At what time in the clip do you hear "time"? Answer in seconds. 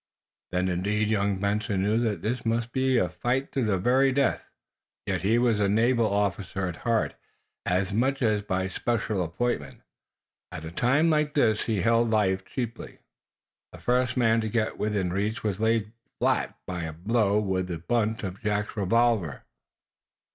10.71-11.11